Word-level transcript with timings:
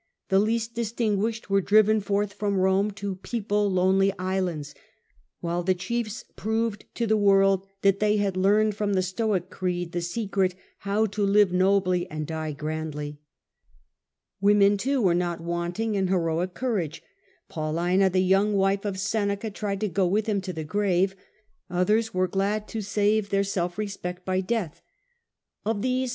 The 0.29 0.39
least 0.39 0.73
distinguished 0.73 1.51
were 1.51 1.61
driven 1.61 1.99
forth 2.01 2.33
from 2.33 2.57
Rome 2.57 2.89
to 2.93 3.17
people 3.17 3.69
lonely 3.69 4.11
islands, 4.17 4.73
while 5.41 5.61
the 5.61 5.75
chiefs 5.75 6.25
proved 6.35 6.81
other 6.81 6.89
to 6.95 7.05
the 7.05 7.17
world 7.17 7.67
that 7.83 7.99
they 7.99 8.17
had 8.17 8.35
learned 8.35 8.73
from 8.73 8.93
the 8.93 9.01
victims, 9.01 9.07
Stoic 9.09 9.49
creed 9.51 9.91
the 9.91 10.01
secret 10.01 10.55
how 10.79 11.05
to 11.05 11.23
live 11.23 11.53
nobly 11.53 12.09
and 12.09 12.25
die 12.25 12.51
grandly. 12.51 13.19
Women 14.39 14.75
too 14.75 15.03
were 15.03 15.13
not 15.13 15.39
wanting 15.39 15.93
in 15.93 16.07
heroic 16.07 16.55
courage. 16.55 17.03
Paulina, 17.47 18.09
the 18.09 18.23
young 18.23 18.53
wife 18.55 18.85
of 18.85 18.97
Seneca, 18.97 19.45
among 19.49 19.53
the 19.53 19.55
tried 19.55 19.81
to 19.81 19.87
go 19.87 20.07
with 20.07 20.25
him 20.25 20.41
to 20.41 20.51
the 20.51 20.63
grave. 20.63 21.15
Others 21.69 22.11
were 22.11 22.27
glad 22.27 22.67
to 22.69 22.81
save 22.81 23.29
their 23.29 23.43
self 23.43 23.77
respect 23.77 24.25
by 24.25 24.41
death. 24.41 24.81
Of 25.63 25.75
these 25.75 25.75
1• 25.75 25.75
1 25.75 25.75
16 25.75 25.75
The 25.75 25.75
Earlier 25.75 25.75
Effipire. 25.75 25.99
a.d. 25.99 26.09